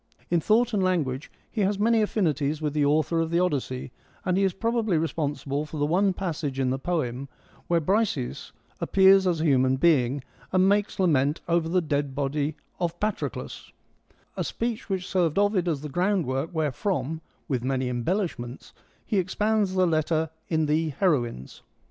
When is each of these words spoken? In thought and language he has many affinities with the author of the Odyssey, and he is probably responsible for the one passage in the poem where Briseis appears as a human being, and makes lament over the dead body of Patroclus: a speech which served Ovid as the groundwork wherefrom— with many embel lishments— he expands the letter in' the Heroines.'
In 0.31 0.39
thought 0.41 0.73
and 0.73 0.81
language 0.81 1.29
he 1.51 1.61
has 1.61 1.77
many 1.77 2.01
affinities 2.01 2.59
with 2.59 2.73
the 2.73 2.83
author 2.83 3.19
of 3.19 3.29
the 3.29 3.39
Odyssey, 3.39 3.91
and 4.25 4.35
he 4.35 4.43
is 4.43 4.51
probably 4.51 4.97
responsible 4.97 5.63
for 5.63 5.77
the 5.77 5.85
one 5.85 6.11
passage 6.11 6.59
in 6.59 6.71
the 6.71 6.79
poem 6.79 7.29
where 7.67 7.79
Briseis 7.79 8.51
appears 8.79 9.27
as 9.27 9.41
a 9.41 9.45
human 9.45 9.75
being, 9.75 10.23
and 10.51 10.67
makes 10.67 10.99
lament 10.99 11.41
over 11.47 11.69
the 11.69 11.81
dead 11.81 12.15
body 12.15 12.55
of 12.79 12.99
Patroclus: 12.99 13.71
a 14.35 14.43
speech 14.43 14.89
which 14.89 15.07
served 15.07 15.37
Ovid 15.37 15.67
as 15.67 15.81
the 15.81 15.87
groundwork 15.87 16.49
wherefrom— 16.51 17.21
with 17.47 17.63
many 17.63 17.85
embel 17.87 18.21
lishments— 18.27 18.71
he 19.05 19.19
expands 19.19 19.75
the 19.75 19.85
letter 19.85 20.31
in' 20.49 20.65
the 20.65 20.89
Heroines.' 20.99 21.61